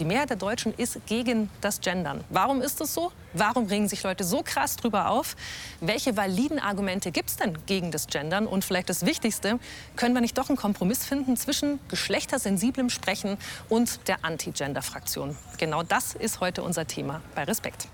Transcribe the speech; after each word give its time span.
Die 0.00 0.06
Mehrheit 0.06 0.30
der 0.30 0.38
Deutschen 0.38 0.72
ist 0.74 1.04
gegen 1.06 1.50
das 1.60 1.80
Gendern. 1.80 2.24
Warum 2.30 2.62
ist 2.62 2.80
das 2.80 2.94
so? 2.94 3.12
Warum 3.34 3.66
regen 3.66 3.88
sich 3.88 4.02
Leute 4.02 4.24
so 4.24 4.42
krass 4.42 4.76
drüber 4.76 5.10
auf? 5.10 5.36
Welche 5.80 6.16
validen 6.16 6.58
Argumente 6.58 7.12
gibt 7.12 7.28
es 7.28 7.36
denn 7.36 7.58
gegen 7.66 7.90
das 7.90 8.06
Gendern? 8.06 8.46
Und 8.46 8.64
vielleicht 8.64 8.88
das 8.88 9.04
Wichtigste, 9.04 9.58
können 9.94 10.14
wir 10.14 10.22
nicht 10.22 10.38
doch 10.38 10.48
einen 10.48 10.56
Kompromiss 10.56 11.04
finden 11.04 11.36
zwischen 11.36 11.78
geschlechtersensiblem 11.88 12.88
Sprechen 12.88 13.36
und 13.68 14.08
der 14.08 14.24
Anti-Gender-Fraktion? 14.24 15.36
Genau 15.58 15.82
das 15.82 16.14
ist 16.14 16.40
heute 16.40 16.62
unser 16.62 16.86
Thema 16.86 17.20
bei 17.34 17.44
Respekt. 17.44 17.88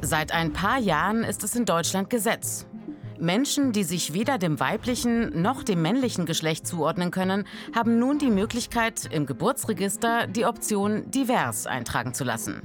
Seit 0.00 0.32
ein 0.32 0.52
paar 0.52 0.78
Jahren 0.78 1.22
ist 1.22 1.44
es 1.44 1.54
in 1.54 1.64
Deutschland 1.64 2.08
Gesetz. 2.08 2.66
Menschen, 3.24 3.72
die 3.72 3.84
sich 3.84 4.12
weder 4.12 4.38
dem 4.38 4.60
weiblichen 4.60 5.42
noch 5.42 5.62
dem 5.62 5.82
männlichen 5.82 6.26
Geschlecht 6.26 6.66
zuordnen 6.66 7.10
können, 7.10 7.46
haben 7.74 7.98
nun 7.98 8.18
die 8.18 8.30
Möglichkeit, 8.30 9.08
im 9.10 9.26
Geburtsregister 9.26 10.26
die 10.26 10.44
Option 10.44 11.10
divers 11.10 11.66
eintragen 11.66 12.14
zu 12.14 12.24
lassen. 12.24 12.62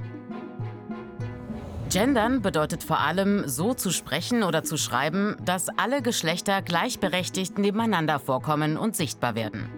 Gendern 1.90 2.40
bedeutet 2.40 2.84
vor 2.84 3.00
allem, 3.00 3.48
so 3.48 3.74
zu 3.74 3.90
sprechen 3.90 4.44
oder 4.44 4.62
zu 4.62 4.76
schreiben, 4.76 5.36
dass 5.44 5.68
alle 5.76 6.02
Geschlechter 6.02 6.62
gleichberechtigt 6.62 7.58
nebeneinander 7.58 8.20
vorkommen 8.20 8.76
und 8.76 8.94
sichtbar 8.94 9.34
werden. 9.34 9.68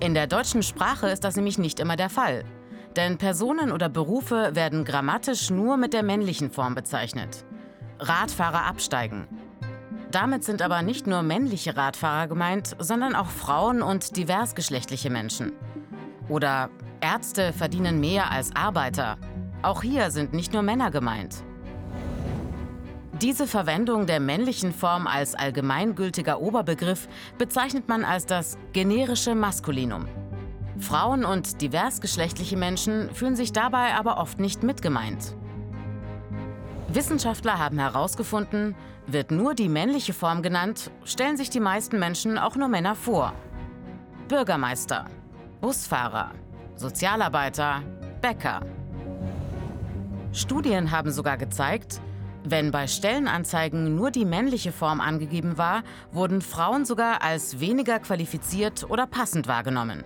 In 0.00 0.14
der 0.14 0.26
deutschen 0.26 0.62
Sprache 0.62 1.08
ist 1.08 1.22
das 1.22 1.36
nämlich 1.36 1.58
nicht 1.58 1.80
immer 1.80 1.96
der 1.96 2.08
Fall. 2.08 2.44
Denn 2.96 3.18
Personen 3.18 3.72
oder 3.72 3.88
Berufe 3.88 4.54
werden 4.54 4.84
grammatisch 4.84 5.50
nur 5.50 5.76
mit 5.76 5.92
der 5.92 6.02
männlichen 6.02 6.50
Form 6.50 6.74
bezeichnet. 6.74 7.44
Radfahrer 7.98 8.66
absteigen, 8.66 9.28
damit 10.14 10.44
sind 10.44 10.62
aber 10.62 10.82
nicht 10.82 11.06
nur 11.06 11.22
männliche 11.22 11.76
Radfahrer 11.76 12.28
gemeint, 12.28 12.76
sondern 12.78 13.14
auch 13.14 13.28
Frauen 13.28 13.82
und 13.82 14.16
diversgeschlechtliche 14.16 15.10
Menschen. 15.10 15.52
Oder 16.28 16.70
Ärzte 17.00 17.52
verdienen 17.52 18.00
mehr 18.00 18.30
als 18.30 18.54
Arbeiter. 18.54 19.18
Auch 19.62 19.82
hier 19.82 20.10
sind 20.10 20.32
nicht 20.32 20.52
nur 20.52 20.62
Männer 20.62 20.90
gemeint. 20.90 21.42
Diese 23.20 23.46
Verwendung 23.46 24.06
der 24.06 24.18
männlichen 24.18 24.72
Form 24.72 25.06
als 25.06 25.34
allgemeingültiger 25.34 26.40
Oberbegriff 26.40 27.08
bezeichnet 27.38 27.88
man 27.88 28.04
als 28.04 28.26
das 28.26 28.58
generische 28.72 29.34
Maskulinum. 29.34 30.08
Frauen 30.78 31.24
und 31.24 31.60
diversgeschlechtliche 31.60 32.56
Menschen 32.56 33.10
fühlen 33.14 33.36
sich 33.36 33.52
dabei 33.52 33.94
aber 33.94 34.18
oft 34.18 34.40
nicht 34.40 34.64
mitgemeint. 34.64 35.36
Wissenschaftler 36.94 37.58
haben 37.58 37.78
herausgefunden, 37.78 38.74
wird 39.06 39.30
nur 39.30 39.54
die 39.54 39.70
männliche 39.70 40.12
Form 40.12 40.42
genannt, 40.42 40.90
stellen 41.04 41.38
sich 41.38 41.48
die 41.48 41.60
meisten 41.60 41.98
Menschen 41.98 42.36
auch 42.36 42.54
nur 42.54 42.68
Männer 42.68 42.94
vor. 42.94 43.32
Bürgermeister, 44.28 45.06
Busfahrer, 45.60 46.32
Sozialarbeiter, 46.76 47.82
Bäcker. 48.20 48.60
Studien 50.32 50.90
haben 50.90 51.10
sogar 51.10 51.38
gezeigt, 51.38 52.00
wenn 52.44 52.70
bei 52.70 52.86
Stellenanzeigen 52.86 53.94
nur 53.94 54.10
die 54.10 54.24
männliche 54.24 54.72
Form 54.72 55.00
angegeben 55.00 55.56
war, 55.56 55.84
wurden 56.10 56.42
Frauen 56.42 56.84
sogar 56.84 57.22
als 57.22 57.60
weniger 57.60 58.00
qualifiziert 58.00 58.88
oder 58.90 59.06
passend 59.06 59.46
wahrgenommen. 59.46 60.04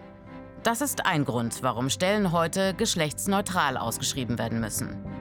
Das 0.62 0.80
ist 0.80 1.06
ein 1.06 1.24
Grund, 1.24 1.62
warum 1.62 1.90
Stellen 1.90 2.32
heute 2.32 2.74
geschlechtsneutral 2.74 3.76
ausgeschrieben 3.76 4.38
werden 4.38 4.60
müssen. 4.60 5.15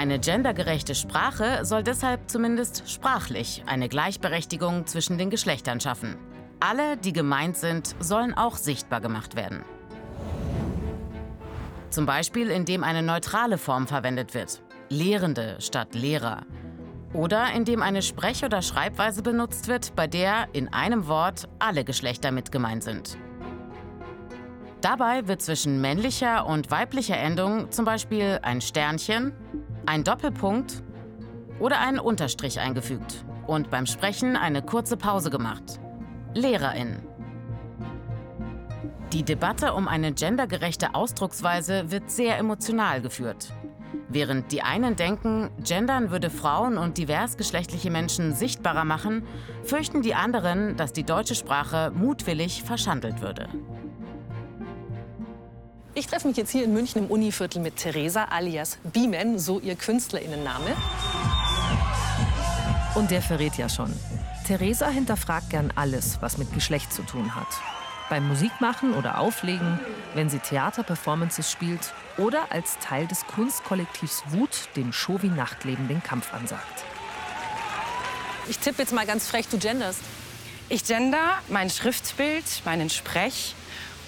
Eine 0.00 0.18
gendergerechte 0.18 0.94
Sprache 0.94 1.66
soll 1.66 1.82
deshalb 1.82 2.30
zumindest 2.30 2.90
sprachlich 2.90 3.64
eine 3.66 3.86
Gleichberechtigung 3.86 4.86
zwischen 4.86 5.18
den 5.18 5.28
Geschlechtern 5.28 5.78
schaffen. 5.78 6.16
Alle, 6.58 6.96
die 6.96 7.12
gemeint 7.12 7.58
sind, 7.58 7.94
sollen 8.00 8.32
auch 8.32 8.56
sichtbar 8.56 9.02
gemacht 9.02 9.36
werden. 9.36 9.62
Zum 11.90 12.06
Beispiel, 12.06 12.48
indem 12.48 12.82
eine 12.82 13.02
neutrale 13.02 13.58
Form 13.58 13.86
verwendet 13.86 14.32
wird, 14.32 14.62
Lehrende 14.88 15.56
statt 15.58 15.94
Lehrer. 15.94 16.46
Oder 17.12 17.52
indem 17.52 17.82
eine 17.82 18.00
Sprech- 18.00 18.42
oder 18.42 18.62
Schreibweise 18.62 19.20
benutzt 19.20 19.68
wird, 19.68 19.94
bei 19.96 20.06
der 20.06 20.48
in 20.54 20.72
einem 20.72 21.08
Wort 21.08 21.46
alle 21.58 21.84
Geschlechter 21.84 22.32
mit 22.32 22.50
gemeint 22.50 22.84
sind. 22.84 23.18
Dabei 24.80 25.28
wird 25.28 25.42
zwischen 25.42 25.82
männlicher 25.82 26.46
und 26.46 26.70
weiblicher 26.70 27.18
Endung 27.18 27.70
zum 27.70 27.84
Beispiel 27.84 28.38
ein 28.40 28.62
Sternchen, 28.62 29.34
ein 29.86 30.04
Doppelpunkt 30.04 30.82
oder 31.58 31.80
einen 31.80 31.98
Unterstrich 31.98 32.60
eingefügt 32.60 33.24
und 33.46 33.70
beim 33.70 33.86
Sprechen 33.86 34.36
eine 34.36 34.62
kurze 34.62 34.96
Pause 34.96 35.30
gemacht. 35.30 35.80
Lehrerin. 36.34 37.00
Die 39.12 39.24
Debatte 39.24 39.74
um 39.74 39.88
eine 39.88 40.12
gendergerechte 40.12 40.94
Ausdrucksweise 40.94 41.90
wird 41.90 42.10
sehr 42.10 42.38
emotional 42.38 43.00
geführt. 43.00 43.52
Während 44.08 44.52
die 44.52 44.62
einen 44.62 44.96
denken, 44.96 45.50
Gendern 45.62 46.10
würde 46.10 46.30
Frauen 46.30 46.78
und 46.78 46.98
diversgeschlechtliche 46.98 47.90
Menschen 47.90 48.34
sichtbarer 48.34 48.84
machen, 48.84 49.24
fürchten 49.62 50.02
die 50.02 50.14
anderen, 50.14 50.76
dass 50.76 50.92
die 50.92 51.04
deutsche 51.04 51.34
Sprache 51.34 51.92
mutwillig 51.94 52.62
verschandelt 52.62 53.20
würde. 53.20 53.48
Ich 56.00 56.06
treffe 56.06 56.28
mich 56.28 56.38
jetzt 56.38 56.50
hier 56.50 56.64
in 56.64 56.72
München 56.72 57.04
im 57.04 57.10
Univiertel 57.10 57.60
mit 57.60 57.76
Theresa 57.76 58.24
alias 58.24 58.78
Biemen, 58.84 59.38
so 59.38 59.60
ihr 59.60 59.74
Künstlerinnenname. 59.74 60.74
Und 62.94 63.10
der 63.10 63.20
verrät 63.20 63.58
ja 63.58 63.68
schon. 63.68 63.92
Theresa 64.46 64.88
hinterfragt 64.88 65.50
gern 65.50 65.70
alles, 65.76 66.16
was 66.22 66.38
mit 66.38 66.54
Geschlecht 66.54 66.90
zu 66.90 67.02
tun 67.02 67.34
hat. 67.36 67.48
Beim 68.08 68.26
Musikmachen 68.26 68.94
oder 68.94 69.18
Auflegen, 69.18 69.78
wenn 70.14 70.30
sie 70.30 70.38
Theaterperformances 70.38 71.52
spielt 71.52 71.92
oder 72.16 72.50
als 72.50 72.78
Teil 72.78 73.06
des 73.06 73.26
Kunstkollektivs 73.26 74.22
Wut 74.28 74.70
dem 74.76 74.94
Show 74.94 75.18
wie 75.20 75.28
Nachtleben 75.28 75.86
den 75.86 76.02
Kampf 76.02 76.32
ansagt. 76.32 76.82
Ich 78.48 78.58
tippe 78.58 78.80
jetzt 78.80 78.94
mal 78.94 79.04
ganz 79.04 79.28
frech, 79.28 79.48
du 79.48 79.58
genderst. 79.58 80.00
Ich 80.70 80.82
gender 80.82 81.34
mein 81.50 81.68
Schriftbild, 81.68 82.62
meinen 82.64 82.88
Sprech 82.88 83.54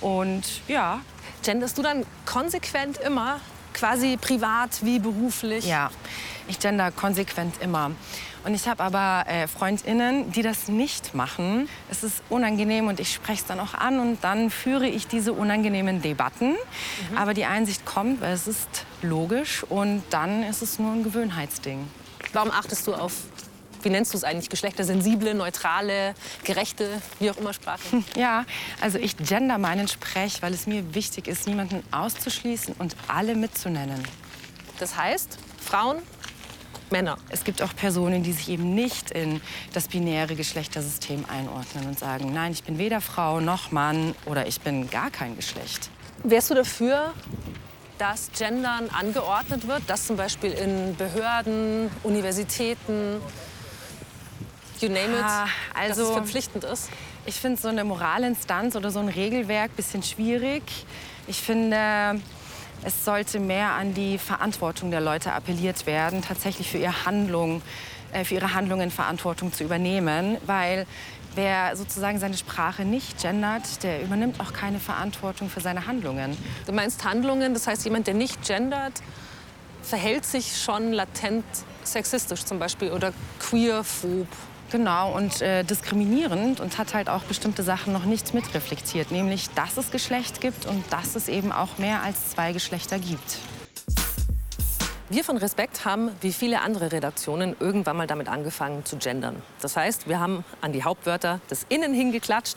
und 0.00 0.42
ja, 0.69 1.02
Genderst 1.42 1.76
du 1.76 1.82
dann 1.82 2.06
konsequent 2.25 2.98
immer, 2.98 3.41
quasi 3.75 4.16
privat 4.16 4.84
wie 4.84 4.98
beruflich? 4.98 5.66
Ja, 5.66 5.91
ich 6.47 6.58
gender 6.58 6.91
konsequent 6.92 7.54
immer. 7.60 7.91
Und 8.44 8.54
ich 8.54 8.66
habe 8.66 8.82
aber 8.82 9.25
äh, 9.28 9.47
Freundinnen, 9.47 10.32
die 10.32 10.42
das 10.42 10.69
nicht 10.69 11.14
machen. 11.14 11.69
Es 11.91 12.02
ist 12.02 12.22
unangenehm 12.28 12.88
und 12.88 12.98
ich 12.98 13.12
spreche 13.12 13.42
es 13.42 13.47
dann 13.47 13.60
auch 13.60 13.75
an 13.75 14.00
und 14.00 14.22
dann 14.22 14.50
führe 14.50 14.86
ich 14.86 15.06
diese 15.06 15.32
unangenehmen 15.32 16.02
Debatten. 16.02 16.50
Mhm. 16.50 17.19
Aber 17.19 17.34
die 17.34 17.44
Einsicht 17.44 17.84
kommt, 17.86 18.20
weil 18.20 18.32
es 18.32 18.48
ist 18.48 18.84
logisch 19.00 19.64
und 19.64 20.02
dann 20.10 20.42
ist 20.42 20.62
es 20.62 20.78
nur 20.78 20.92
ein 20.92 21.04
Gewöhnheitsding. 21.04 21.88
Warum 22.32 22.50
achtest 22.50 22.86
du 22.86 22.94
auf 22.94 23.12
wie 23.84 23.91
nennst 23.91 24.12
du 24.12 24.19
es 24.19 24.25
eigentlich, 24.25 24.50
geschlechtersensible, 24.50 25.34
neutrale, 25.34 26.15
gerechte, 26.44 27.00
wie 27.19 27.31
auch 27.31 27.37
immer 27.37 27.53
Sprache? 27.53 27.81
Ja, 28.16 28.44
also 28.81 28.98
ich 28.98 29.16
gender 29.16 29.59
meinen 29.59 29.88
Sprech, 29.88 30.43
weil 30.43 30.53
es 30.53 30.66
mir 30.66 30.94
wichtig 30.94 31.28
ist, 31.28 31.47
niemanden 31.47 31.82
auszuschließen 31.91 32.75
und 32.78 32.97
alle 33.09 33.34
mitzunennen. 33.34 34.03
Das 34.78 34.97
heißt, 34.97 35.38
Frauen, 35.60 35.98
Männer. 36.91 37.16
Es 37.31 37.43
gibt 37.44 37.62
auch 37.62 37.75
Personen, 37.75 38.22
die 38.22 38.32
sich 38.32 38.50
eben 38.50 38.75
nicht 38.75 39.10
in 39.10 39.41
das 39.72 39.88
binäre 39.88 40.37
Geschlechtersystem 40.37 41.25
einordnen 41.26 41.87
und 41.87 41.99
sagen, 41.99 42.32
nein, 42.32 42.53
ich 42.53 42.62
bin 42.64 42.78
weder 42.78 43.00
Frau 43.00 43.41
noch 43.41 43.72
Mann 43.72 44.14
oder 44.26 44.47
ich 44.47 44.60
bin 44.60 44.91
gar 44.91 45.10
kein 45.10 45.34
Geschlecht. 45.34 45.91
Wärst 46.22 46.50
du 46.50 46.54
dafür, 46.54 47.14
dass 47.99 48.31
Gendern 48.37 48.91
angeordnet 48.91 49.66
wird, 49.66 49.82
dass 49.87 50.06
zum 50.06 50.16
Beispiel 50.16 50.53
in 50.53 50.94
Behörden, 50.97 51.91
Universitäten, 52.03 53.20
you 54.82 54.88
name 54.88 55.12
it, 55.12 55.25
ah, 55.25 55.46
also, 55.75 55.88
dass 55.88 55.90
es 55.90 55.99
also 55.99 56.12
verpflichtend 56.14 56.64
ist? 56.64 56.88
Ich 57.25 57.37
finde 57.37 57.61
so 57.61 57.69
eine 57.69 57.84
Moralinstanz 57.84 58.76
oder 58.76 58.90
so 58.90 58.99
ein 58.99 59.08
Regelwerk 59.08 59.70
ein 59.70 59.76
bisschen 59.76 60.02
schwierig. 60.02 60.62
Ich 61.26 61.40
finde, 61.40 62.20
es 62.84 63.05
sollte 63.05 63.38
mehr 63.38 63.70
an 63.70 63.94
die 63.94 64.19
Verantwortung 64.19 64.90
der 64.90 65.00
Leute 65.00 65.32
appelliert 65.32 65.87
werden, 65.87 66.23
tatsächlich 66.23 66.69
für, 66.69 66.79
ihr 66.79 67.06
Handlung, 67.06 67.62
äh, 68.12 68.25
für 68.25 68.34
ihre 68.34 68.55
Handlungen 68.55 68.90
Verantwortung 68.90 69.52
zu 69.52 69.62
übernehmen. 69.62 70.37
Weil 70.46 70.87
wer 71.37 71.76
sozusagen 71.76 72.19
seine 72.19 72.37
Sprache 72.37 72.84
nicht 72.84 73.23
gendert, 73.23 73.82
der 73.84 74.02
übernimmt 74.02 74.40
auch 74.40 74.52
keine 74.52 74.81
Verantwortung 74.81 75.49
für 75.49 75.61
seine 75.61 75.87
Handlungen. 75.87 76.37
Du 76.67 76.73
meinst 76.73 77.05
Handlungen, 77.05 77.55
das 77.55 77.67
heißt 77.67 77.84
jemand, 77.84 78.08
der 78.08 78.14
nicht 78.14 78.44
gendert, 78.44 78.94
verhält 79.82 80.25
sich 80.25 80.61
schon 80.61 80.93
latent 80.93 81.44
sexistisch 81.84 82.44
zum 82.44 82.58
Beispiel 82.58 82.90
oder 82.90 83.12
queerphob 83.40 84.29
Genau, 84.72 85.14
und 85.14 85.42
äh, 85.42 85.64
diskriminierend 85.64 86.58
und 86.58 86.78
hat 86.78 86.94
halt 86.94 87.10
auch 87.10 87.24
bestimmte 87.24 87.62
Sachen 87.62 87.92
noch 87.92 88.06
nicht 88.06 88.32
mitreflektiert, 88.32 89.10
nämlich, 89.10 89.50
dass 89.50 89.76
es 89.76 89.90
Geschlecht 89.90 90.40
gibt 90.40 90.64
und 90.64 90.82
dass 90.90 91.14
es 91.14 91.28
eben 91.28 91.52
auch 91.52 91.76
mehr 91.76 92.02
als 92.02 92.30
zwei 92.30 92.54
Geschlechter 92.54 92.98
gibt. 92.98 93.36
Wir 95.10 95.24
von 95.24 95.36
Respekt 95.36 95.84
haben, 95.84 96.10
wie 96.22 96.32
viele 96.32 96.62
andere 96.62 96.90
Redaktionen, 96.90 97.54
irgendwann 97.60 97.98
mal 97.98 98.06
damit 98.06 98.28
angefangen 98.28 98.86
zu 98.86 98.96
gendern. 98.96 99.42
Das 99.60 99.76
heißt, 99.76 100.08
wir 100.08 100.19
haben 100.19 100.42
an 100.62 100.72
die 100.72 100.84
Hauptwörter 100.84 101.42
des 101.50 101.66
Innen 101.69 101.92
hingeklatscht. 101.92 102.56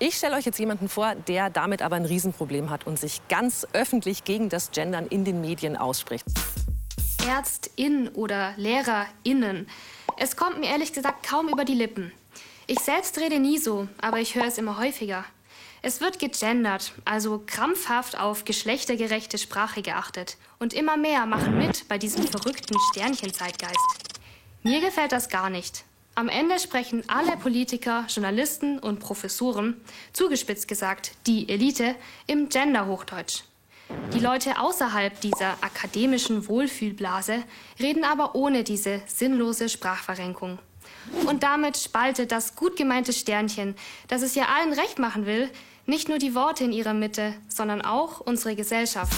Ich 0.00 0.16
stelle 0.16 0.34
euch 0.34 0.44
jetzt 0.44 0.58
jemanden 0.58 0.88
vor, 0.88 1.14
der 1.28 1.48
damit 1.48 1.80
aber 1.80 1.94
ein 1.94 2.06
Riesenproblem 2.06 2.70
hat 2.70 2.88
und 2.88 2.98
sich 2.98 3.20
ganz 3.28 3.68
öffentlich 3.72 4.24
gegen 4.24 4.48
das 4.48 4.72
Gendern 4.72 5.06
in 5.06 5.24
den 5.24 5.40
Medien 5.40 5.76
ausspricht. 5.76 6.26
Ärztin 7.24 8.08
oder 8.08 8.54
LehrerInnen. 8.56 9.68
Es 10.16 10.36
kommt 10.36 10.60
mir 10.60 10.68
ehrlich 10.68 10.92
gesagt 10.92 11.26
kaum 11.26 11.48
über 11.48 11.64
die 11.64 11.74
Lippen. 11.74 12.12
Ich 12.66 12.78
selbst 12.80 13.18
rede 13.18 13.38
nie 13.38 13.58
so, 13.58 13.88
aber 14.00 14.18
ich 14.20 14.34
höre 14.34 14.46
es 14.46 14.58
immer 14.58 14.78
häufiger. 14.78 15.24
Es 15.82 16.00
wird 16.00 16.20
gegendert, 16.20 16.92
also 17.04 17.42
krampfhaft 17.44 18.16
auf 18.16 18.44
geschlechtergerechte 18.44 19.36
Sprache 19.36 19.82
geachtet. 19.82 20.36
Und 20.60 20.74
immer 20.74 20.96
mehr 20.96 21.26
machen 21.26 21.58
mit 21.58 21.88
bei 21.88 21.98
diesem 21.98 22.26
verrückten 22.26 22.78
Sternchenzeitgeist. 22.90 23.78
Mir 24.62 24.80
gefällt 24.80 25.10
das 25.10 25.28
gar 25.28 25.50
nicht. 25.50 25.84
Am 26.14 26.28
Ende 26.28 26.60
sprechen 26.60 27.02
alle 27.08 27.36
Politiker, 27.36 28.04
Journalisten 28.08 28.78
und 28.78 29.00
Professoren, 29.00 29.80
zugespitzt 30.12 30.68
gesagt 30.68 31.12
die 31.26 31.48
Elite, 31.48 31.96
im 32.26 32.48
Gender-Hochdeutsch. 32.48 33.42
Die 34.14 34.20
Leute 34.20 34.58
außerhalb 34.58 35.20
dieser 35.20 35.52
akademischen 35.62 36.48
Wohlfühlblase 36.48 37.42
reden 37.80 38.04
aber 38.04 38.34
ohne 38.34 38.64
diese 38.64 39.02
sinnlose 39.06 39.68
Sprachverrenkung. 39.68 40.58
Und 41.26 41.42
damit 41.42 41.76
spaltet 41.76 42.32
das 42.32 42.54
gut 42.54 42.76
gemeinte 42.76 43.12
Sternchen, 43.12 43.74
das 44.08 44.22
es 44.22 44.34
ja 44.34 44.46
allen 44.46 44.72
recht 44.72 44.98
machen 44.98 45.26
will, 45.26 45.50
nicht 45.86 46.08
nur 46.08 46.18
die 46.18 46.34
Worte 46.34 46.64
in 46.64 46.72
ihrer 46.72 46.94
Mitte, 46.94 47.34
sondern 47.48 47.82
auch 47.82 48.20
unsere 48.20 48.54
Gesellschaft. 48.54 49.12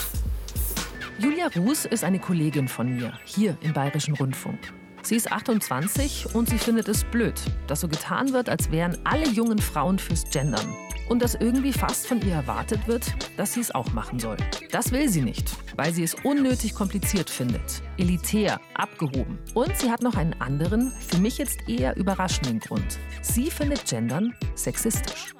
Julia 1.18 1.48
Ruß 1.48 1.84
ist 1.86 2.04
eine 2.04 2.18
Kollegin 2.18 2.68
von 2.68 2.96
mir, 2.96 3.18
hier 3.24 3.56
im 3.60 3.72
Bayerischen 3.72 4.14
Rundfunk. 4.14 4.58
Sie 5.02 5.16
ist 5.16 5.30
28 5.30 6.34
und 6.34 6.48
sie 6.48 6.58
findet 6.58 6.88
es 6.88 7.04
blöd, 7.04 7.34
dass 7.66 7.80
so 7.80 7.88
getan 7.88 8.32
wird, 8.32 8.48
als 8.48 8.70
wären 8.70 8.96
alle 9.04 9.28
jungen 9.28 9.58
Frauen 9.58 9.98
fürs 9.98 10.24
Gendern. 10.30 10.74
Und 11.08 11.22
dass 11.22 11.34
irgendwie 11.34 11.72
fast 11.72 12.06
von 12.06 12.20
ihr 12.26 12.34
erwartet 12.34 12.86
wird, 12.86 13.14
dass 13.36 13.54
sie 13.54 13.60
es 13.60 13.74
auch 13.74 13.92
machen 13.92 14.18
soll. 14.18 14.36
Das 14.70 14.92
will 14.92 15.08
sie 15.08 15.22
nicht, 15.22 15.50
weil 15.76 15.92
sie 15.92 16.02
es 16.02 16.14
unnötig 16.14 16.74
kompliziert 16.74 17.30
findet, 17.30 17.82
elitär, 17.98 18.60
abgehoben. 18.74 19.38
Und 19.54 19.76
sie 19.76 19.90
hat 19.90 20.02
noch 20.02 20.16
einen 20.16 20.34
anderen, 20.40 20.92
für 20.92 21.18
mich 21.18 21.38
jetzt 21.38 21.68
eher 21.68 21.96
überraschenden 21.96 22.60
Grund. 22.60 22.98
Sie 23.22 23.50
findet 23.50 23.84
Gendern 23.86 24.34
sexistisch. 24.54 25.34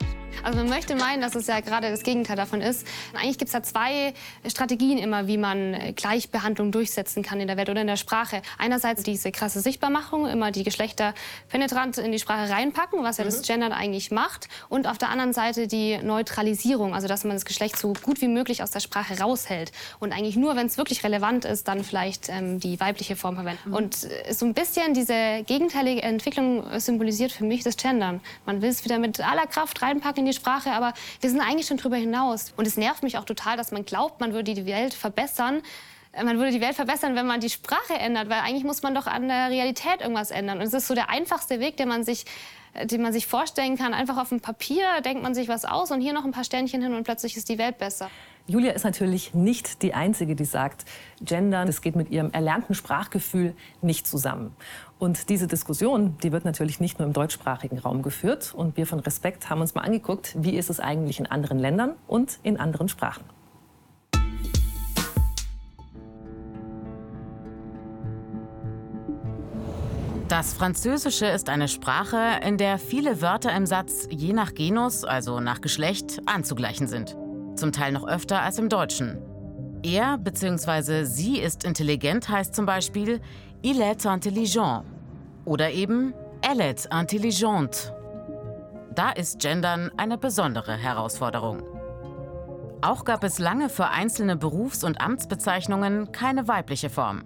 Also 0.45 0.59
man 0.59 0.69
möchte 0.69 0.95
meinen, 0.95 1.23
dass 1.23 1.35
es 1.35 1.47
ja 1.47 1.61
gerade 1.61 1.91
das 1.91 2.03
Gegenteil 2.03 2.37
davon 2.37 2.61
ist. 2.61 2.87
Eigentlich 3.15 3.39
gibt 3.39 3.49
es 3.49 3.53
da 3.53 3.63
zwei 3.63 4.13
Strategien 4.47 4.99
immer, 4.99 5.27
wie 5.27 5.39
man 5.39 5.73
äh, 5.73 5.93
Gleichbehandlung 5.93 6.71
durchsetzen 6.71 7.23
kann 7.23 7.41
in 7.41 7.47
der 7.47 7.57
Welt 7.57 7.71
oder 7.71 7.81
in 7.81 7.87
der 7.87 7.97
Sprache. 7.97 8.43
Einerseits 8.59 9.03
diese 9.03 9.33
krasse 9.33 9.61
Sichtbarmachung, 9.61 10.27
immer 10.27 10.51
die 10.51 10.63
Geschlechter 10.63 11.15
penetrant 11.49 11.97
in 11.97 12.13
die 12.13 12.19
Sprache 12.19 12.53
reinpacken, 12.53 13.03
was 13.03 13.17
ja 13.17 13.25
mhm. 13.25 13.29
das 13.31 13.43
Gendern 13.43 13.73
eigentlich 13.73 14.11
macht. 14.11 14.49
Und 14.69 14.87
auf 14.87 14.99
der 14.99 15.09
anderen 15.09 15.33
Seite 15.33 15.67
die 15.67 15.97
Neutralisierung, 15.97 16.95
also 16.95 17.09
dass 17.09 17.25
man 17.25 17.35
das 17.35 17.47
Geschlecht 17.47 17.79
so 17.79 17.95
gut 18.03 18.21
wie 18.21 18.29
möglich 18.29 18.63
aus 18.63 18.71
der 18.71 18.81
Sprache 18.81 19.19
raushält. 19.19 19.73
Und 19.99 20.13
eigentlich 20.13 20.37
nur, 20.37 20.57
wenn 20.57 20.67
es 20.67 20.77
wirklich 20.77 21.05
relevant 21.05 21.47
ist, 21.47 21.69
dann 21.69 21.85
vielleicht 21.85 22.29
ähm, 22.29 22.61
die 22.61 22.79
weibliche 22.81 23.17
Form 23.17 23.37
verwenden. 23.37 23.71
Mhm. 23.71 23.75
Und 23.75 24.05
äh, 24.05 24.35
so 24.35 24.45
ein 24.45 24.53
bisschen 24.53 24.93
diese 24.93 25.43
gegenteilige 25.47 26.03
Entwicklung 26.03 26.65
symbolisiert 26.79 27.33
für 27.33 27.45
mich 27.45 27.65
das 27.65 27.79
Gendern. 27.79 28.21
Man 28.45 28.61
will 28.61 28.69
es 28.69 28.85
wieder 28.85 28.99
mit 28.99 29.21
aller 29.21 29.47
Kraft 29.47 29.81
reinpacken 29.81 30.19
in 30.19 30.27
die 30.27 30.34
Sprache, 30.35 30.73
aber 30.73 30.93
wir 31.21 31.31
sind 31.31 31.41
eigentlich 31.41 31.67
schon 31.67 31.79
drüber 31.79 31.97
hinaus. 31.97 32.53
Und 32.57 32.67
es 32.67 32.77
nervt 32.77 33.03
mich 33.03 33.19
auch 33.19 33.25
total, 33.25 33.57
dass 33.57 33.73
man 33.73 33.85
glaubt, 33.85 34.21
man 34.21 34.33
würde 34.33 34.55
die 34.55 34.67
Welt 34.67 34.95
verbessern. 34.95 35.63
Man 36.17 36.39
würde 36.39 36.53
die 36.53 36.61
Welt 36.61 36.77
verbessern, 36.77 37.17
wenn 37.17 37.27
man 37.27 37.41
die 37.41 37.51
Sprache 37.51 37.95
ändert, 37.95 38.29
weil 38.29 38.41
eigentlich 38.41 38.63
muss 38.63 38.83
man 38.83 38.95
doch 38.95 39.07
an 39.07 39.27
der 39.27 39.51
Realität 39.51 40.01
irgendwas 40.01 40.31
ändern. 40.31 40.59
Und 40.59 40.67
es 40.67 40.75
ist 40.75 40.87
so 40.87 40.95
der 40.95 41.11
einfachste 41.11 41.59
Weg, 41.59 41.77
den 41.77 41.89
man 41.89 42.05
sich 42.05 42.25
den 42.83 43.03
man 43.03 43.13
sich 43.13 43.27
vorstellen 43.27 43.77
kann. 43.77 43.95
Einfach 43.95 44.17
auf 44.17 44.31
dem 44.31 44.41
Papier 44.41 44.85
denkt 45.05 45.23
man 45.23 45.35
sich 45.35 45.49
was 45.49 45.65
aus 45.65 45.91
und 45.91 46.01
hier 46.01 46.13
noch 46.13 46.25
ein 46.25 46.33
paar 46.33 46.45
Sternchen 46.45 46.83
hin 46.83 46.95
und 46.95 47.05
plötzlich 47.05 47.37
ist 47.37 47.49
die 47.49 47.59
Welt 47.59 47.79
besser. 47.79 48.11
Julia 48.47 48.73
ist 48.73 48.85
natürlich 48.85 49.33
nicht 49.33 49.81
die 49.83 49.95
Einzige, 49.95 50.35
die 50.35 50.45
sagt, 50.45 50.85
Gendern, 51.23 51.67
das 51.67 51.81
geht 51.81 51.97
mit 51.97 52.11
ihrem 52.11 52.31
erlernten 52.33 52.75
Sprachgefühl 52.75 53.55
nicht 53.81 54.07
zusammen. 54.07 54.55
Und 55.05 55.29
diese 55.29 55.47
Diskussion, 55.47 56.17
die 56.23 56.33
wird 56.33 56.47
natürlich 56.47 56.81
nicht 56.81 56.99
nur 56.99 57.07
im 57.07 57.13
deutschsprachigen 57.13 57.79
Raum 57.79 58.01
geführt. 58.01 58.55
Und 58.57 58.79
wir 58.79 58.87
von 58.87 59.01
Respekt 59.01 59.51
haben 59.51 59.61
uns 59.61 59.75
mal 59.75 59.83
angeguckt, 59.83 60.35
wie 60.39 60.57
ist 60.57 60.71
es 60.71 60.81
eigentlich 60.81 61.21
in 61.21 61.27
anderen 61.27 61.59
Ländern 61.59 61.93
und 62.07 62.39
in 62.43 62.59
anderen 62.59 62.89
Sprachen. 62.89 63.23
Das 70.29 70.55
Französische 70.55 71.27
ist 71.27 71.51
eine 71.51 71.69
Sprache, 71.69 72.41
in 72.43 72.57
der 72.57 72.79
viele 72.79 73.21
Wörter 73.21 73.55
im 73.55 73.67
Satz 73.67 74.09
je 74.09 74.33
nach 74.33 74.55
Genus, 74.55 75.05
also 75.05 75.39
nach 75.39 75.61
Geschlecht, 75.61 76.23
anzugleichen 76.25 76.89
sind 76.89 77.15
zum 77.57 77.73
Teil 77.73 77.93
noch 77.93 78.09
öfter 78.09 78.41
als 78.41 78.59
im 78.59 78.71
Deutschen. 78.71 79.19
Er 79.83 80.17
bzw. 80.17 81.05
sie 81.05 81.39
ist 81.41 81.65
intelligent 81.65 82.27
heißt 82.31 82.55
zum 82.55 82.65
Beispiel 82.65 83.21
il 83.63 83.83
est 83.83 84.07
intelligent 84.07 84.83
oder 85.45 85.71
eben 85.71 86.15
elle 86.43 86.65
est 86.65 86.89
intelligente. 86.93 87.95
Da 88.95 89.11
ist 89.11 89.41
Gendern 89.41 89.91
eine 89.97 90.19
besondere 90.19 90.77
Herausforderung. 90.77 91.63
Auch 92.81 93.05
gab 93.05 93.25
es 93.25 93.39
lange 93.39 93.69
für 93.69 93.89
einzelne 93.89 94.37
Berufs- 94.37 94.85
und 94.85 95.01
Amtsbezeichnungen 95.01 96.13
keine 96.13 96.49
weibliche 96.49 96.91
Form. 96.91 97.25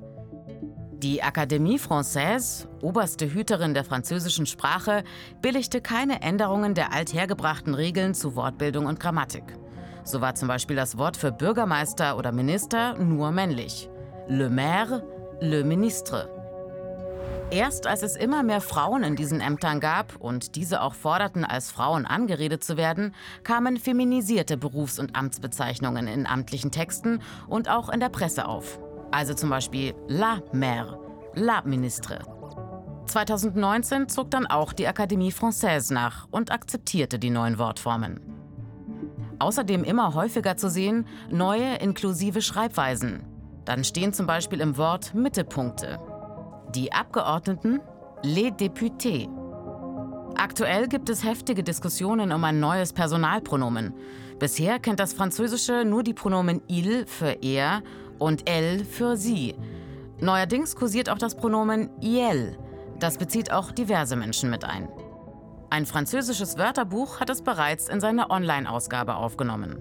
Die 0.92 1.22
Académie 1.22 1.80
Française, 1.80 2.66
oberste 2.80 3.32
Hüterin 3.32 3.74
der 3.74 3.84
französischen 3.84 4.46
Sprache, 4.46 5.04
billigte 5.42 5.80
keine 5.80 6.22
Änderungen 6.22 6.74
der 6.74 6.92
althergebrachten 6.92 7.74
Regeln 7.74 8.14
zu 8.14 8.34
Wortbildung 8.34 8.86
und 8.86 8.98
Grammatik. 8.98 9.58
So 10.04 10.20
war 10.20 10.34
zum 10.34 10.48
Beispiel 10.48 10.74
das 10.74 10.96
Wort 10.96 11.16
für 11.16 11.32
Bürgermeister 11.32 12.16
oder 12.16 12.32
Minister 12.32 12.94
nur 12.94 13.30
männlich. 13.30 13.90
Le 14.26 14.48
maire, 14.48 15.02
le 15.40 15.64
ministre. 15.64 16.37
Erst 17.50 17.86
als 17.86 18.02
es 18.02 18.14
immer 18.14 18.42
mehr 18.42 18.60
Frauen 18.60 19.02
in 19.02 19.16
diesen 19.16 19.40
Ämtern 19.40 19.80
gab 19.80 20.16
und 20.16 20.54
diese 20.54 20.82
auch 20.82 20.92
forderten, 20.92 21.46
als 21.46 21.70
Frauen 21.70 22.04
angeredet 22.04 22.62
zu 22.62 22.76
werden, 22.76 23.14
kamen 23.42 23.78
feminisierte 23.78 24.58
Berufs- 24.58 24.98
und 24.98 25.16
Amtsbezeichnungen 25.16 26.08
in 26.08 26.26
amtlichen 26.26 26.70
Texten 26.70 27.22
und 27.46 27.70
auch 27.70 27.88
in 27.88 28.00
der 28.00 28.10
Presse 28.10 28.46
auf. 28.46 28.78
Also 29.10 29.32
zum 29.32 29.48
Beispiel 29.48 29.94
la 30.08 30.42
maire, 30.52 31.00
la 31.34 31.62
ministre. 31.62 32.18
2019 33.06 34.10
zog 34.10 34.30
dann 34.30 34.46
auch 34.46 34.74
die 34.74 34.86
Académie 34.86 35.32
Française 35.32 35.94
nach 35.94 36.28
und 36.30 36.52
akzeptierte 36.52 37.18
die 37.18 37.30
neuen 37.30 37.58
Wortformen. 37.58 38.20
Außerdem 39.38 39.84
immer 39.84 40.12
häufiger 40.12 40.58
zu 40.58 40.68
sehen 40.68 41.06
neue 41.30 41.76
inklusive 41.76 42.42
Schreibweisen. 42.42 43.24
Dann 43.64 43.84
stehen 43.84 44.12
zum 44.12 44.26
Beispiel 44.26 44.60
im 44.60 44.76
Wort 44.76 45.14
Mittepunkte. 45.14 45.98
Die 46.74 46.92
Abgeordneten, 46.92 47.80
les 48.22 48.50
députés. 48.50 49.28
Aktuell 50.36 50.86
gibt 50.86 51.08
es 51.08 51.24
heftige 51.24 51.62
Diskussionen 51.62 52.30
um 52.30 52.44
ein 52.44 52.60
neues 52.60 52.92
Personalpronomen. 52.92 53.94
Bisher 54.38 54.78
kennt 54.78 55.00
das 55.00 55.14
Französische 55.14 55.84
nur 55.86 56.02
die 56.02 56.12
Pronomen 56.12 56.60
il 56.68 57.06
für 57.06 57.38
er 57.42 57.82
und 58.18 58.48
elle 58.50 58.84
für 58.84 59.16
sie. 59.16 59.54
Neuerdings 60.20 60.76
kursiert 60.76 61.08
auch 61.08 61.18
das 61.18 61.36
Pronomen 61.36 61.88
iel. 62.02 62.58
Das 62.98 63.16
bezieht 63.16 63.50
auch 63.50 63.72
diverse 63.72 64.16
Menschen 64.16 64.50
mit 64.50 64.64
ein. 64.64 64.88
Ein 65.70 65.86
französisches 65.86 66.58
Wörterbuch 66.58 67.18
hat 67.20 67.30
es 67.30 67.40
bereits 67.40 67.88
in 67.88 68.00
seine 68.00 68.28
Online-Ausgabe 68.28 69.16
aufgenommen. 69.16 69.78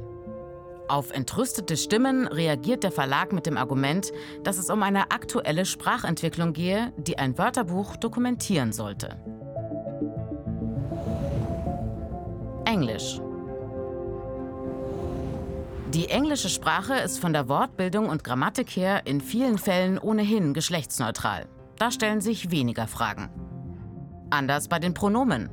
Auf 0.88 1.12
entrüstete 1.12 1.76
Stimmen 1.76 2.28
reagiert 2.28 2.84
der 2.84 2.92
Verlag 2.92 3.34
mit 3.34 3.46
dem 3.46 3.58
Argument, 3.58 4.12
dass 4.44 4.58
es 4.58 4.70
um 4.70 4.84
eine 4.84 5.12
aktuelle 5.12 5.66
Sprachentwicklung 5.66 6.54
gehe, 6.54 6.94
die 6.98 7.18
ein 7.18 7.38
Wörterbuch 7.38 7.98
dokumentieren 7.98 8.72
sollte. 8.72 9.18
Englisch. 12.66 13.20
Die 15.94 16.10
englische 16.10 16.50
Sprache 16.50 16.96
ist 16.96 17.20
von 17.20 17.34
der 17.34 17.50
Wortbildung 17.50 18.10
und 18.10 18.24
Grammatik 18.24 18.70
her 18.76 19.02
in 19.06 19.20
vielen 19.20 19.58
Fällen 19.58 19.98
ohnehin 19.98 20.54
geschlechtsneutral. 20.54 21.48
Da 21.78 21.92
stellen 21.92 22.22
sich 22.22 22.52
weniger 22.52 22.88
Fragen. 22.88 23.30
Anders 24.30 24.68
bei 24.68 24.80
den 24.80 24.94
Pronomen. 24.94 25.50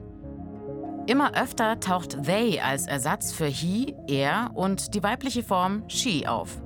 Immer 1.06 1.34
öfter 1.34 1.80
taucht 1.80 2.24
they 2.24 2.60
als 2.60 2.86
Ersatz 2.86 3.30
für 3.30 3.46
he, 3.46 3.94
er 4.06 4.50
und 4.54 4.94
die 4.94 5.02
weibliche 5.02 5.42
Form 5.42 5.82
she 5.86 6.26
auf. 6.26 6.62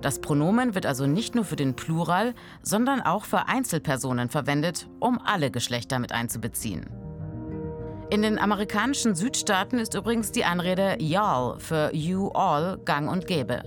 Das 0.00 0.20
Pronomen 0.20 0.74
wird 0.74 0.86
also 0.86 1.06
nicht 1.06 1.34
nur 1.34 1.44
für 1.44 1.56
den 1.56 1.74
Plural, 1.74 2.34
sondern 2.62 3.00
auch 3.00 3.24
für 3.24 3.48
Einzelpersonen 3.48 4.28
verwendet, 4.28 4.88
um 5.00 5.18
alle 5.24 5.50
Geschlechter 5.50 5.98
mit 5.98 6.12
einzubeziehen. 6.12 6.86
In 8.10 8.22
den 8.22 8.38
amerikanischen 8.38 9.14
Südstaaten 9.14 9.78
ist 9.78 9.94
übrigens 9.94 10.30
die 10.32 10.44
Anrede 10.44 10.96
y'all 11.00 11.58
für 11.58 11.94
you 11.94 12.28
all 12.28 12.78
gang 12.84 13.10
und 13.10 13.26
gäbe. 13.26 13.62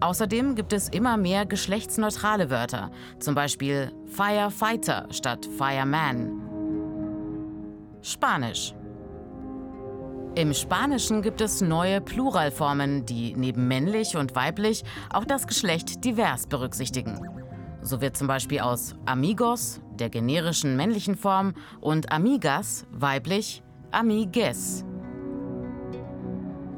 Außerdem 0.00 0.56
gibt 0.56 0.72
es 0.72 0.88
immer 0.88 1.16
mehr 1.16 1.46
geschlechtsneutrale 1.46 2.50
Wörter, 2.50 2.90
zum 3.18 3.34
Beispiel 3.34 3.92
Firefighter 4.06 5.06
statt 5.10 5.46
Fireman. 5.56 6.40
Spanisch. 8.02 8.74
Im 10.34 10.54
Spanischen 10.54 11.20
gibt 11.20 11.42
es 11.42 11.60
neue 11.60 12.00
Pluralformen, 12.00 13.04
die 13.04 13.34
neben 13.36 13.68
männlich 13.68 14.16
und 14.16 14.34
weiblich 14.34 14.82
auch 15.12 15.26
das 15.26 15.46
Geschlecht 15.46 16.06
divers 16.06 16.46
berücksichtigen. 16.46 17.20
So 17.82 18.00
wird 18.00 18.16
zum 18.16 18.28
Beispiel 18.28 18.60
aus 18.60 18.94
amigos, 19.04 19.82
der 19.98 20.08
generischen 20.08 20.74
männlichen 20.74 21.16
Form, 21.16 21.52
und 21.82 22.12
amigas, 22.12 22.86
weiblich, 22.90 23.62
amigues. 23.90 24.86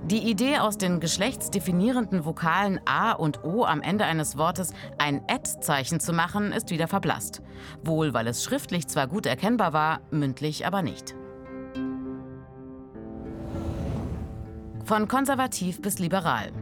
Die 0.06 0.28
Idee, 0.28 0.58
aus 0.58 0.76
den 0.76 0.98
geschlechtsdefinierenden 0.98 2.24
Vokalen 2.24 2.80
A 2.86 3.12
und 3.12 3.44
O 3.44 3.64
am 3.64 3.82
Ende 3.82 4.04
eines 4.04 4.36
Wortes 4.36 4.72
ein 4.98 5.22
Ad-Zeichen 5.28 6.00
zu 6.00 6.12
machen, 6.12 6.50
ist 6.50 6.70
wieder 6.70 6.88
verblasst. 6.88 7.40
Wohl, 7.84 8.14
weil 8.14 8.26
es 8.26 8.42
schriftlich 8.42 8.88
zwar 8.88 9.06
gut 9.06 9.26
erkennbar 9.26 9.72
war, 9.72 10.00
mündlich 10.10 10.66
aber 10.66 10.82
nicht. 10.82 11.14
Von 14.84 15.08
konservativ 15.08 15.80
bis 15.80 15.98
liberal. 15.98 16.52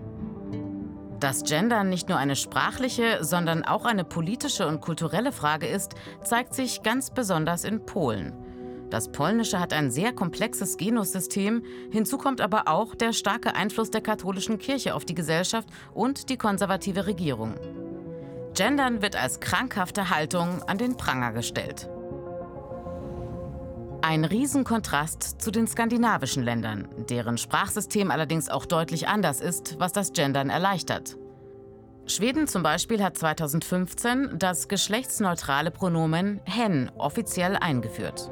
Dass 1.18 1.42
Gendern 1.42 1.88
nicht 1.88 2.08
nur 2.08 2.18
eine 2.18 2.36
sprachliche, 2.36 3.18
sondern 3.24 3.64
auch 3.64 3.84
eine 3.84 4.04
politische 4.04 4.68
und 4.68 4.80
kulturelle 4.80 5.32
Frage 5.32 5.66
ist, 5.66 5.96
zeigt 6.22 6.54
sich 6.54 6.84
ganz 6.84 7.10
besonders 7.10 7.64
in 7.64 7.84
Polen. 7.84 8.32
Das 8.90 9.10
Polnische 9.10 9.58
hat 9.58 9.72
ein 9.72 9.90
sehr 9.90 10.12
komplexes 10.12 10.76
Genussystem. 10.76 11.64
Hinzu 11.90 12.16
kommt 12.16 12.40
aber 12.40 12.68
auch 12.68 12.94
der 12.94 13.12
starke 13.12 13.56
Einfluss 13.56 13.90
der 13.90 14.02
katholischen 14.02 14.58
Kirche 14.58 14.94
auf 14.94 15.04
die 15.04 15.14
Gesellschaft 15.14 15.68
und 15.92 16.28
die 16.28 16.36
konservative 16.36 17.06
Regierung. 17.06 17.54
Gendern 18.54 19.02
wird 19.02 19.16
als 19.16 19.40
krankhafte 19.40 20.10
Haltung 20.10 20.62
an 20.64 20.78
den 20.78 20.96
Pranger 20.96 21.32
gestellt. 21.32 21.88
Ein 24.04 24.24
Riesenkontrast 24.24 25.40
zu 25.40 25.52
den 25.52 25.68
skandinavischen 25.68 26.42
Ländern, 26.42 26.88
deren 27.08 27.38
Sprachsystem 27.38 28.10
allerdings 28.10 28.48
auch 28.48 28.66
deutlich 28.66 29.06
anders 29.06 29.40
ist, 29.40 29.76
was 29.78 29.92
das 29.92 30.12
Gendern 30.12 30.50
erleichtert. 30.50 31.16
Schweden 32.06 32.48
zum 32.48 32.64
Beispiel 32.64 33.00
hat 33.00 33.16
2015 33.16 34.40
das 34.40 34.66
geschlechtsneutrale 34.66 35.70
Pronomen 35.70 36.40
hen 36.44 36.90
offiziell 36.98 37.54
eingeführt. 37.54 38.28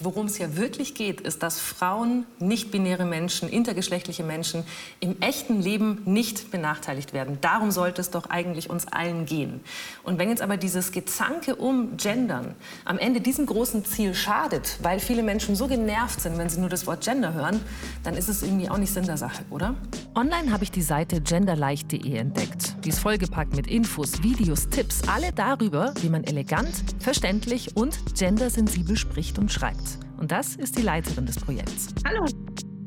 Worum 0.00 0.26
es 0.26 0.38
ja 0.38 0.56
wirklich 0.56 0.94
geht, 0.94 1.20
ist, 1.20 1.42
dass 1.42 1.58
Frauen, 1.58 2.24
nicht-binäre 2.38 3.04
Menschen, 3.04 3.48
intergeschlechtliche 3.48 4.22
Menschen 4.22 4.62
im 5.00 5.20
echten 5.20 5.60
Leben 5.60 6.02
nicht 6.04 6.52
benachteiligt 6.52 7.12
werden. 7.12 7.38
Darum 7.40 7.72
sollte 7.72 8.00
es 8.00 8.10
doch 8.10 8.30
eigentlich 8.30 8.70
uns 8.70 8.86
allen 8.86 9.26
gehen. 9.26 9.60
Und 10.04 10.18
wenn 10.18 10.28
jetzt 10.28 10.42
aber 10.42 10.56
dieses 10.56 10.92
Gezanke 10.92 11.56
um 11.56 11.96
Gendern 11.96 12.54
am 12.84 12.98
Ende 12.98 13.20
diesem 13.20 13.46
großen 13.46 13.84
Ziel 13.84 14.14
schadet, 14.14 14.78
weil 14.82 15.00
viele 15.00 15.24
Menschen 15.24 15.56
so 15.56 15.66
genervt 15.66 16.20
sind, 16.20 16.38
wenn 16.38 16.48
sie 16.48 16.60
nur 16.60 16.68
das 16.68 16.86
Wort 16.86 17.02
Gender 17.04 17.34
hören, 17.34 17.60
dann 18.04 18.14
ist 18.14 18.28
es 18.28 18.42
irgendwie 18.42 18.70
auch 18.70 18.78
nicht 18.78 18.92
Sinn 18.92 19.06
der 19.06 19.16
Sache, 19.16 19.44
oder? 19.50 19.74
Online 20.14 20.52
habe 20.52 20.62
ich 20.62 20.70
die 20.70 20.82
Seite 20.82 21.20
genderleicht.de 21.20 22.14
entdeckt. 22.14 22.76
Die 22.84 22.90
ist 22.90 23.00
vollgepackt 23.00 23.56
mit 23.56 23.66
Infos, 23.66 24.22
Videos, 24.22 24.68
Tipps, 24.68 25.02
alle 25.08 25.32
darüber, 25.32 25.92
wie 26.00 26.08
man 26.08 26.22
elegant, 26.24 26.70
verständlich 27.00 27.76
und 27.76 27.98
gendersensibel 28.16 28.96
spricht 28.96 29.38
und 29.38 29.50
schreibt. 29.50 29.87
Und 30.18 30.32
das 30.32 30.56
ist 30.56 30.76
die 30.76 30.82
Leiterin 30.82 31.26
des 31.26 31.38
Projekts. 31.38 31.94
Hallo, 32.04 32.26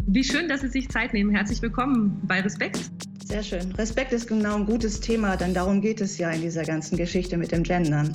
wie 0.08 0.24
schön, 0.24 0.50
dass 0.50 0.62
Sie 0.62 0.68
sich 0.68 0.90
Zeit 0.90 1.14
nehmen. 1.14 1.34
Herzlich 1.34 1.62
willkommen 1.62 2.20
bei 2.24 2.42
Respekt. 2.42 2.92
Sehr 3.26 3.42
schön. 3.42 3.72
Respekt 3.74 4.12
ist 4.12 4.28
genau 4.28 4.58
ein 4.58 4.66
gutes 4.66 5.00
Thema, 5.00 5.38
denn 5.38 5.54
darum 5.54 5.80
geht 5.80 6.02
es 6.02 6.18
ja 6.18 6.30
in 6.32 6.42
dieser 6.42 6.64
ganzen 6.64 6.98
Geschichte 6.98 7.38
mit 7.38 7.54
dem 7.54 7.64
Gendern. 7.64 8.12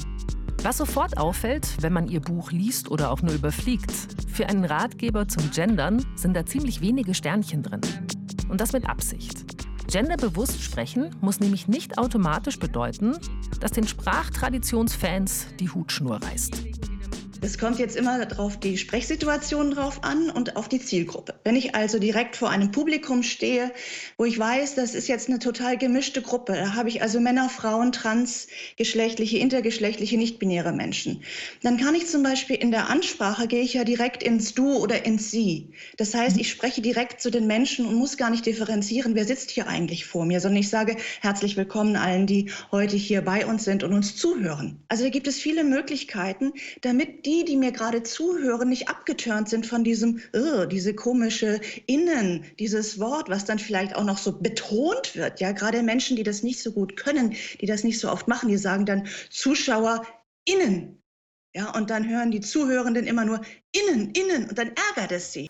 Was 0.62 0.76
sofort 0.76 1.16
auffällt, 1.16 1.66
wenn 1.80 1.94
man 1.94 2.08
ihr 2.08 2.20
Buch 2.20 2.52
liest 2.52 2.90
oder 2.90 3.10
auch 3.10 3.22
nur 3.22 3.32
überfliegt, 3.32 3.90
für 4.28 4.46
einen 4.48 4.66
Ratgeber 4.66 5.26
zum 5.26 5.50
Gendern 5.50 6.04
sind 6.16 6.34
da 6.34 6.44
ziemlich 6.44 6.82
wenige 6.82 7.14
Sternchen 7.14 7.62
drin. 7.62 7.80
Und 8.50 8.60
das 8.60 8.72
mit 8.72 8.86
Absicht. 8.86 9.56
Genderbewusst 9.90 10.60
sprechen 10.62 11.16
muss 11.22 11.40
nämlich 11.40 11.68
nicht 11.68 11.96
automatisch 11.96 12.58
bedeuten, 12.58 13.16
dass 13.60 13.70
den 13.70 13.86
Sprachtraditionsfans 13.86 15.46
die 15.58 15.70
Hutschnur 15.70 16.20
reißt. 16.22 16.75
Es 17.42 17.58
kommt 17.58 17.78
jetzt 17.78 17.96
immer 17.96 18.24
darauf 18.24 18.58
die 18.58 18.78
Sprechsituation 18.78 19.70
drauf 19.72 20.02
an 20.02 20.30
und 20.30 20.56
auf 20.56 20.68
die 20.68 20.80
Zielgruppe. 20.80 21.34
Wenn 21.44 21.54
ich 21.54 21.74
also 21.74 21.98
direkt 21.98 22.36
vor 22.36 22.50
einem 22.50 22.72
Publikum 22.72 23.22
stehe, 23.22 23.72
wo 24.16 24.24
ich 24.24 24.38
weiß, 24.38 24.74
das 24.74 24.94
ist 24.94 25.08
jetzt 25.08 25.28
eine 25.28 25.38
total 25.38 25.76
gemischte 25.76 26.22
Gruppe, 26.22 26.54
da 26.54 26.74
habe 26.74 26.88
ich 26.88 27.02
also 27.02 27.20
Männer, 27.20 27.48
Frauen, 27.48 27.92
transgeschlechtliche, 27.92 29.38
intergeschlechtliche, 29.38 30.16
nicht-binäre 30.16 30.72
Menschen, 30.72 31.22
dann 31.62 31.76
kann 31.76 31.94
ich 31.94 32.06
zum 32.06 32.22
Beispiel 32.22 32.56
in 32.56 32.70
der 32.70 32.88
Ansprache 32.88 33.46
gehe 33.48 33.62
ich 33.62 33.74
ja 33.74 33.84
direkt 33.84 34.22
ins 34.22 34.54
Du 34.54 34.76
oder 34.76 35.04
ins 35.04 35.30
Sie. 35.30 35.70
Das 35.98 36.14
heißt, 36.14 36.38
ich 36.38 36.50
spreche 36.50 36.80
direkt 36.80 37.20
zu 37.20 37.30
den 37.30 37.46
Menschen 37.46 37.86
und 37.86 37.94
muss 37.94 38.16
gar 38.16 38.30
nicht 38.30 38.46
differenzieren, 38.46 39.14
wer 39.14 39.24
sitzt 39.24 39.50
hier 39.50 39.68
eigentlich 39.68 40.06
vor 40.06 40.24
mir, 40.24 40.40
sondern 40.40 40.60
ich 40.60 40.70
sage 40.70 40.96
herzlich 41.20 41.56
willkommen 41.56 41.96
allen, 41.96 42.26
die 42.26 42.50
heute 42.72 42.96
hier 42.96 43.22
bei 43.22 43.44
uns 43.44 43.64
sind 43.64 43.84
und 43.84 43.92
uns 43.92 44.16
zuhören. 44.16 44.80
Also 44.88 45.04
da 45.04 45.10
gibt 45.10 45.26
es 45.26 45.38
viele 45.38 45.64
Möglichkeiten, 45.64 46.52
damit 46.80 47.26
die, 47.26 47.35
die 47.44 47.56
mir 47.56 47.72
gerade 47.72 48.02
zuhören, 48.02 48.68
nicht 48.68 48.88
abgeturnt 48.88 49.48
sind 49.48 49.66
von 49.66 49.84
diesem, 49.84 50.20
diese 50.70 50.94
komische 50.94 51.60
Innen, 51.86 52.44
dieses 52.58 52.98
Wort, 52.98 53.28
was 53.28 53.44
dann 53.44 53.58
vielleicht 53.58 53.96
auch 53.96 54.04
noch 54.04 54.18
so 54.18 54.32
betont 54.32 55.16
wird. 55.16 55.40
Ja, 55.40 55.52
gerade 55.52 55.82
Menschen, 55.82 56.16
die 56.16 56.22
das 56.22 56.42
nicht 56.42 56.60
so 56.60 56.72
gut 56.72 56.96
können, 56.96 57.34
die 57.60 57.66
das 57.66 57.84
nicht 57.84 57.98
so 57.98 58.10
oft 58.10 58.28
machen, 58.28 58.48
die 58.48 58.56
sagen 58.56 58.86
dann 58.86 59.06
ZuschauerInnen. 59.30 61.02
Ja, 61.54 61.74
und 61.74 61.90
dann 61.90 62.08
hören 62.08 62.30
die 62.30 62.40
Zuhörenden 62.40 63.06
immer 63.06 63.24
nur 63.24 63.40
innen, 63.72 64.10
innen 64.10 64.48
und 64.48 64.58
dann 64.58 64.72
ärgert 64.94 65.12
es 65.12 65.32
sie. 65.32 65.48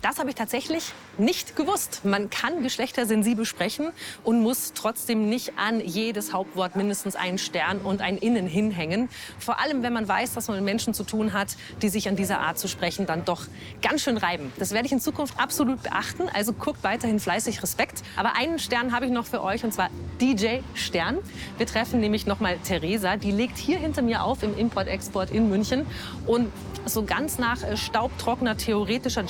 Das 0.00 0.20
habe 0.20 0.28
ich 0.28 0.36
tatsächlich 0.36 0.92
nicht 1.18 1.56
gewusst. 1.56 2.04
Man 2.04 2.30
kann 2.30 2.62
geschlechtersensibel 2.62 3.44
sprechen 3.44 3.90
und 4.22 4.40
muss 4.40 4.72
trotzdem 4.72 5.28
nicht 5.28 5.58
an 5.58 5.80
jedes 5.80 6.32
Hauptwort 6.32 6.76
mindestens 6.76 7.16
einen 7.16 7.38
Stern 7.38 7.78
und 7.78 8.00
ein 8.00 8.16
Innen 8.16 8.46
hinhängen. 8.46 9.08
Vor 9.40 9.58
allem, 9.58 9.82
wenn 9.82 9.92
man 9.92 10.06
weiß, 10.06 10.34
dass 10.34 10.46
man 10.46 10.58
mit 10.58 10.64
Menschen 10.64 10.94
zu 10.94 11.02
tun 11.02 11.32
hat, 11.32 11.56
die 11.82 11.88
sich 11.88 12.08
an 12.08 12.14
dieser 12.14 12.38
Art 12.38 12.60
zu 12.60 12.68
sprechen 12.68 13.06
dann 13.06 13.24
doch 13.24 13.42
ganz 13.82 14.02
schön 14.02 14.16
reiben. 14.16 14.52
Das 14.58 14.70
werde 14.70 14.86
ich 14.86 14.92
in 14.92 15.00
Zukunft 15.00 15.38
absolut 15.40 15.82
beachten. 15.82 16.28
Also 16.32 16.52
guckt 16.52 16.84
weiterhin 16.84 17.18
fleißig 17.18 17.60
Respekt. 17.60 18.02
Aber 18.16 18.36
einen 18.36 18.60
Stern 18.60 18.94
habe 18.94 19.06
ich 19.06 19.10
noch 19.10 19.26
für 19.26 19.42
euch 19.42 19.64
und 19.64 19.74
zwar 19.74 19.90
DJ 20.20 20.60
Stern. 20.74 21.18
Wir 21.56 21.66
treffen 21.66 21.98
nämlich 21.98 22.24
noch 22.24 22.38
mal 22.38 22.56
Theresa. 22.58 23.16
Die 23.16 23.32
legt 23.32 23.58
hier 23.58 23.78
hinter 23.78 24.02
mir 24.02 24.22
auf 24.22 24.44
im 24.44 24.56
Import-Export 24.56 25.32
in 25.32 25.48
München 25.48 25.86
und 26.26 26.52
so 26.86 27.04
ganz 27.04 27.38
nach 27.38 27.62
äh, 27.62 27.76
staubtrockener 27.76 28.56
theoretischer 28.56 29.22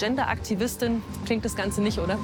Genderaktivistin 0.58 1.02
klingt 1.24 1.44
das 1.44 1.54
Ganze 1.54 1.80
nicht, 1.80 1.98
oder? 1.98 2.18